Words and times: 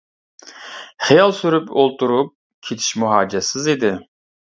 خىيال 1.09 1.33
سۈرۈپ 1.39 1.69
ئولتۇرۇپ 1.81 2.31
كېتىشمۇ 2.69 3.13
ھاجەتسىز 3.13 3.69
ئىدى. 3.75 3.93